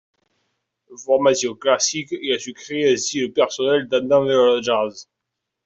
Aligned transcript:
De 0.89 0.95
formation 0.97 1.53
classique, 1.53 2.09
il 2.11 2.33
a 2.33 2.39
su 2.39 2.53
créer 2.55 2.91
un 2.91 2.97
style 2.97 3.31
personnel 3.31 3.87
tendant 3.87 4.25
vers 4.25 4.45
le 4.55 4.59
jazz. 4.59 5.07